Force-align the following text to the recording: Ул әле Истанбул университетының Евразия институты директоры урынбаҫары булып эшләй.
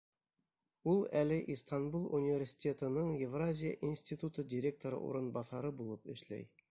Ул 0.93 1.01
әле 1.19 1.37
Истанбул 1.55 2.07
университетының 2.19 3.11
Евразия 3.19 3.77
институты 3.91 4.49
директоры 4.55 5.03
урынбаҫары 5.11 5.75
булып 5.83 6.13
эшләй. 6.15 6.49